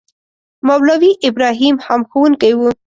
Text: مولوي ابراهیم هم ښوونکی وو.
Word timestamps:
مولوي 0.67 1.11
ابراهیم 1.29 1.75
هم 1.85 2.01
ښوونکی 2.09 2.53
وو. 2.55 2.69